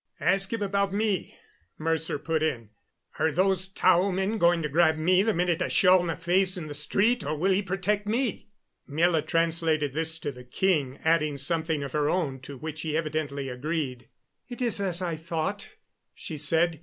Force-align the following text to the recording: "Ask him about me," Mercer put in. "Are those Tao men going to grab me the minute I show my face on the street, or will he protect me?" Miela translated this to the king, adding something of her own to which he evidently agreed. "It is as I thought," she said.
"Ask 0.19 0.51
him 0.51 0.63
about 0.63 0.91
me," 0.91 1.37
Mercer 1.77 2.17
put 2.17 2.41
in. 2.41 2.71
"Are 3.19 3.31
those 3.31 3.67
Tao 3.67 4.09
men 4.09 4.39
going 4.39 4.63
to 4.63 4.67
grab 4.67 4.97
me 4.97 5.21
the 5.21 5.31
minute 5.31 5.61
I 5.61 5.67
show 5.67 6.01
my 6.01 6.15
face 6.15 6.57
on 6.57 6.65
the 6.65 6.73
street, 6.73 7.23
or 7.23 7.37
will 7.37 7.51
he 7.51 7.61
protect 7.61 8.07
me?" 8.07 8.49
Miela 8.89 9.23
translated 9.23 9.93
this 9.93 10.17
to 10.21 10.31
the 10.31 10.43
king, 10.43 10.97
adding 11.05 11.37
something 11.37 11.83
of 11.83 11.91
her 11.91 12.09
own 12.09 12.39
to 12.39 12.57
which 12.57 12.81
he 12.81 12.97
evidently 12.97 13.47
agreed. 13.47 14.07
"It 14.49 14.59
is 14.59 14.79
as 14.81 15.03
I 15.03 15.15
thought," 15.17 15.75
she 16.15 16.35
said. 16.35 16.79